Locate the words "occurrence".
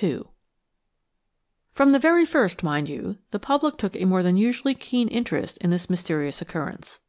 6.40-7.00